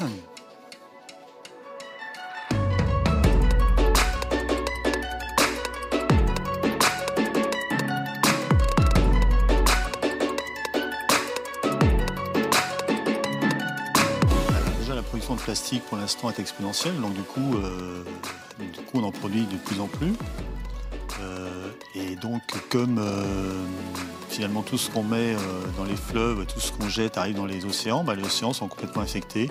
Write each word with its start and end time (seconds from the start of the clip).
La 0.00 0.06
production 15.02 15.34
de 15.34 15.40
plastique 15.40 15.82
pour 15.86 15.96
l'instant 15.96 16.30
est 16.30 16.38
exponentielle, 16.38 17.00
donc 17.00 17.14
du 17.14 17.22
coup, 17.22 17.56
euh, 17.56 18.04
du 18.60 18.80
coup 18.80 18.98
on 19.00 19.02
en 19.02 19.10
produit 19.10 19.46
de 19.46 19.56
plus 19.56 19.80
en 19.80 19.88
plus. 19.88 20.12
Euh, 21.20 21.70
et 21.96 22.14
donc, 22.14 22.42
comme 22.70 22.98
euh, 22.98 23.64
finalement 24.28 24.62
tout 24.62 24.78
ce 24.78 24.90
qu'on 24.90 25.02
met 25.02 25.34
dans 25.76 25.84
les 25.84 25.96
fleuves, 25.96 26.46
tout 26.46 26.60
ce 26.60 26.70
qu'on 26.72 26.88
jette 26.88 27.18
arrive 27.18 27.34
dans 27.34 27.46
les 27.46 27.64
océans, 27.64 28.04
bah, 28.04 28.14
les 28.14 28.24
océans 28.24 28.52
sont 28.52 28.68
complètement 28.68 29.02
infectés. 29.02 29.50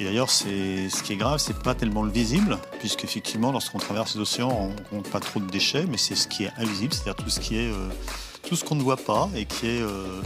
Et 0.00 0.04
d'ailleurs, 0.04 0.30
ce 0.30 1.02
qui 1.02 1.12
est 1.12 1.16
grave, 1.16 1.38
c'est 1.38 1.58
pas 1.62 1.74
tellement 1.74 2.02
le 2.02 2.10
visible, 2.10 2.58
puisque 2.78 3.04
effectivement, 3.04 3.52
lorsqu'on 3.52 3.78
traverse 3.78 4.14
les 4.14 4.20
océans, 4.20 4.70
on 4.70 4.96
compte 4.96 5.10
pas 5.10 5.20
trop 5.20 5.40
de 5.40 5.48
déchets, 5.48 5.84
mais 5.88 5.98
c'est 5.98 6.14
ce 6.14 6.26
qui 6.26 6.44
est 6.44 6.52
invisible, 6.56 6.92
c'est-à-dire 6.92 7.16
tout 7.16 7.30
ce 7.30 7.40
euh, 7.52 8.56
qu'on 8.66 8.74
ne 8.74 8.82
voit 8.82 8.96
pas 8.96 9.28
et 9.36 9.44
qui 9.44 9.66
est 9.66 9.80
euh, 9.80 10.20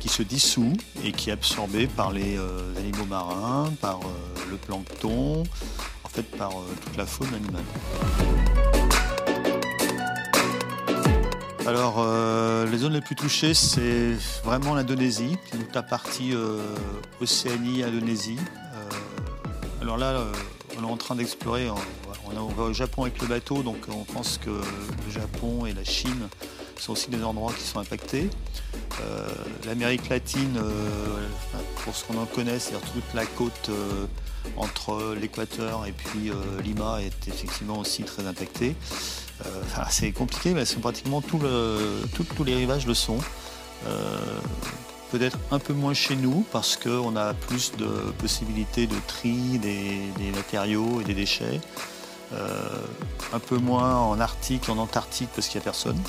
qui 0.00 0.08
se 0.08 0.22
dissout 0.22 0.72
et 1.04 1.12
qui 1.12 1.30
est 1.30 1.32
absorbé 1.32 1.86
par 1.86 2.10
les 2.12 2.36
euh, 2.36 2.76
animaux 2.76 3.04
marins, 3.06 3.72
par 3.80 4.00
le 4.50 4.56
plancton, 4.56 5.44
en 6.04 6.08
fait 6.08 6.24
par 6.36 6.50
toute 6.84 6.96
la 6.96 7.06
faune 7.06 7.32
animale. 7.34 7.64
Alors, 11.66 11.96
euh, 12.66 12.70
les 12.70 12.78
zones 12.78 12.92
les 12.92 13.00
plus 13.00 13.14
touchées, 13.14 13.54
c'est 13.54 14.12
vraiment 14.44 14.74
l'Indonésie, 14.74 15.36
toute 15.50 15.74
la 15.74 15.82
partie 15.82 16.34
euh, 16.34 16.60
Océanie, 17.20 17.82
Indonésie. 17.82 18.38
Euh, 18.74 19.82
alors 19.82 19.96
là, 19.96 20.06
euh, 20.12 20.32
on 20.78 20.82
est 20.82 20.90
en 20.90 20.96
train 20.96 21.14
d'explorer, 21.14 21.70
on, 21.70 21.76
on, 22.36 22.46
va 22.46 22.64
au 22.64 22.72
Japon 22.72 23.02
avec 23.02 23.20
le 23.20 23.28
bateau, 23.28 23.62
donc 23.62 23.76
on 23.88 24.04
pense 24.04 24.38
que 24.38 24.50
le 24.50 25.12
Japon 25.12 25.66
et 25.66 25.72
la 25.72 25.84
Chine 25.84 26.28
sont 26.78 26.92
aussi 26.92 27.10
des 27.10 27.22
endroits 27.22 27.52
qui 27.52 27.64
sont 27.64 27.78
impactés. 27.78 28.28
L'Amérique 29.64 30.08
latine, 30.08 30.58
pour 31.82 31.94
ce 31.94 32.04
qu'on 32.04 32.18
en 32.18 32.26
connaît, 32.26 32.58
c'est-à-dire 32.58 32.90
toute 32.92 33.14
la 33.14 33.24
côte 33.24 33.70
entre 34.56 35.14
l'Équateur 35.18 35.86
et 35.86 35.92
puis 35.92 36.30
Lima 36.62 37.00
est 37.02 37.28
effectivement 37.28 37.78
aussi 37.78 38.02
très 38.02 38.26
impactée. 38.26 38.74
Euh, 39.44 39.84
c'est 39.90 40.12
compliqué, 40.12 40.54
mais 40.54 40.64
c'est 40.64 40.80
pratiquement 40.80 41.20
tous 41.20 41.40
les 42.44 42.54
rivages 42.54 42.86
le 42.86 42.94
sont. 42.94 43.18
Euh, 43.86 44.38
Peut-être 45.12 45.38
un 45.52 45.60
peu 45.60 45.72
moins 45.72 45.94
chez 45.94 46.16
nous 46.16 46.44
parce 46.50 46.76
qu'on 46.76 47.14
a 47.14 47.32
plus 47.32 47.70
de 47.78 47.86
possibilités 48.18 48.88
de 48.88 48.96
tri 49.06 49.58
des, 49.60 50.00
matériaux 50.34 51.00
et 51.00 51.04
des 51.04 51.14
déchets. 51.14 51.60
Euh, 52.32 52.80
un 53.32 53.38
peu 53.38 53.56
moins 53.56 53.94
en 54.00 54.18
Arctique, 54.18 54.68
en 54.68 54.78
Antarctique 54.78 55.28
parce 55.32 55.46
qu'il 55.46 55.60
n'y 55.60 55.62
a 55.62 55.64
personne. 55.64 56.00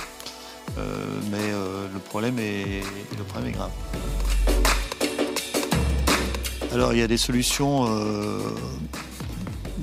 Mais 1.29 1.51
le, 1.93 1.99
problème 1.99 2.39
est, 2.39 2.81
le 3.15 3.23
problème 3.23 3.53
est 3.53 3.55
grave. 3.55 3.71
Alors 6.73 6.93
il 6.93 6.99
y 6.99 7.03
a 7.03 7.07
des 7.07 7.17
solutions 7.17 7.85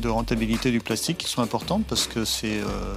de 0.04 0.08
rentabilité 0.08 0.70
du 0.70 0.80
plastique 0.80 1.18
qui 1.18 1.28
sont 1.28 1.42
importantes 1.42 1.84
parce 1.88 2.06
que 2.06 2.24
c'est 2.24 2.60
euh, 2.60 2.94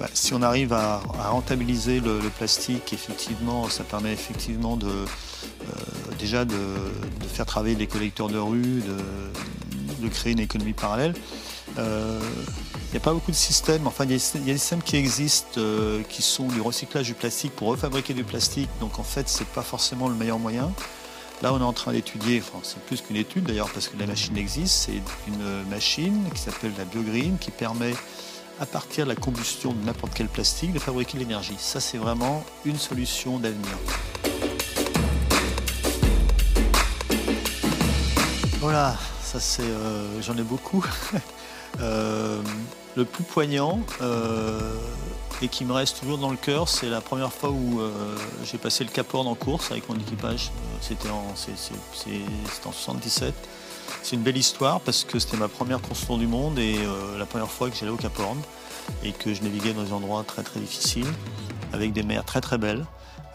bah, 0.00 0.08
si 0.14 0.32
on 0.32 0.40
arrive 0.40 0.72
à, 0.72 1.02
rentabiliser 1.28 2.00
le, 2.00 2.18
plastique, 2.38 2.94
effectivement, 2.94 3.68
ça 3.68 3.84
permet 3.84 4.12
effectivement 4.12 4.78
de 4.78 4.88
euh, 4.88 5.04
déjà 6.18 6.46
de, 6.46 6.56
faire 7.28 7.44
travailler 7.44 7.74
les 7.74 7.86
collecteurs 7.86 8.28
de 8.28 8.38
rue, 8.38 8.82
de, 10.00 10.08
créer 10.08 10.32
une 10.32 10.40
économie 10.40 10.72
parallèle. 10.72 11.14
Euh, 11.78 12.18
il 12.88 12.92
n'y 12.92 12.96
a 12.96 13.00
pas 13.00 13.12
beaucoup 13.12 13.30
de 13.30 13.36
systèmes, 13.36 13.86
enfin 13.86 14.04
il 14.04 14.10
y 14.10 14.14
a, 14.14 14.40
des 14.40 14.58
systèmes 14.58 14.82
qui 14.82 14.96
existent 14.96 15.60
euh, 15.60 16.02
qui 16.08 16.22
sont 16.22 16.48
du 16.48 16.60
recyclage 16.60 17.06
du 17.06 17.14
plastique 17.14 17.54
pour 17.54 17.68
refabriquer 17.68 18.14
du 18.14 18.24
plastique, 18.24 18.68
donc 18.80 18.98
en 18.98 19.04
fait 19.04 19.28
c'est 19.28 19.46
pas 19.46 19.62
forcément 19.62 20.08
le 20.08 20.14
meilleur 20.14 20.38
moyen. 20.38 20.72
Là, 21.42 21.54
on 21.54 21.58
est 21.58 21.64
en 21.64 21.72
train 21.72 21.92
d'étudier, 21.92 22.42
c'est 22.62 22.82
plus 22.82 23.00
qu'une 23.00 23.16
étude 23.16 23.44
d'ailleurs, 23.44 23.70
parce 23.70 23.88
que 23.88 23.96
la 23.96 24.06
machine 24.06 24.36
existe. 24.36 24.74
C'est 24.74 25.00
une 25.26 25.70
machine 25.70 26.28
qui 26.34 26.38
s'appelle 26.38 26.72
la 26.76 26.84
BioGreen, 26.84 27.38
qui 27.38 27.50
permet, 27.50 27.94
à 28.60 28.66
partir 28.66 29.06
de 29.06 29.10
la 29.10 29.16
combustion 29.16 29.72
de 29.72 29.82
n'importe 29.86 30.12
quel 30.14 30.28
plastique, 30.28 30.74
de 30.74 30.78
fabriquer 30.78 31.14
de 31.14 31.20
l'énergie. 31.20 31.56
Ça, 31.58 31.80
c'est 31.80 31.96
vraiment 31.96 32.44
une 32.66 32.76
solution 32.76 33.38
d'avenir. 33.38 33.72
Voilà, 38.60 38.98
ça 39.22 39.40
c'est, 39.40 39.62
euh, 39.62 40.20
j'en 40.20 40.36
ai 40.36 40.42
beaucoup. 40.42 40.84
Euh, 41.80 42.42
le 42.96 43.04
plus 43.04 43.22
poignant 43.22 43.80
euh, 44.02 44.58
et 45.40 45.48
qui 45.48 45.64
me 45.64 45.72
reste 45.72 46.00
toujours 46.00 46.18
dans 46.18 46.30
le 46.30 46.36
cœur, 46.36 46.68
c'est 46.68 46.88
la 46.88 47.00
première 47.00 47.32
fois 47.32 47.50
où 47.50 47.80
euh, 47.80 48.16
j'ai 48.44 48.58
passé 48.58 48.82
le 48.84 48.90
Cap 48.90 49.14
Horn 49.14 49.28
en 49.28 49.36
course 49.36 49.70
avec 49.70 49.88
mon 49.88 49.94
équipage. 49.94 50.50
C'était 50.80 51.08
en, 51.08 51.22
en 51.22 52.72
77. 52.72 53.32
C'est 54.02 54.16
une 54.16 54.22
belle 54.22 54.36
histoire 54.36 54.80
parce 54.80 55.04
que 55.04 55.18
c'était 55.18 55.36
ma 55.36 55.48
première 55.48 55.80
course 55.80 56.04
tour 56.06 56.18
du 56.18 56.26
monde 56.26 56.58
et 56.58 56.76
la 57.18 57.26
première 57.26 57.50
fois 57.50 57.70
que 57.70 57.76
j'allais 57.76 57.90
au 57.90 57.96
Cap 57.96 58.18
Horn 58.18 58.40
et 59.04 59.12
que 59.12 59.34
je 59.34 59.42
naviguais 59.42 59.72
dans 59.72 59.82
des 59.82 59.92
endroits 59.92 60.24
très 60.24 60.42
très 60.42 60.60
difficiles 60.60 61.08
avec 61.72 61.92
des 61.92 62.02
mers 62.02 62.24
très 62.24 62.40
très 62.40 62.56
belles 62.56 62.84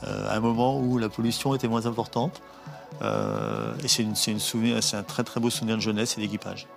à 0.02 0.36
un 0.36 0.40
moment 0.40 0.80
où 0.80 0.98
la 0.98 1.10
pollution 1.10 1.54
était 1.56 1.68
moins 1.68 1.86
importante. 1.86 2.42
Et 3.02 3.88
c'est 3.88 4.96
un 4.96 5.04
très 5.04 5.24
très 5.24 5.40
beau 5.40 5.50
souvenir 5.50 5.76
de 5.76 5.82
jeunesse 5.82 6.18
et 6.18 6.22
d'équipage. 6.22 6.68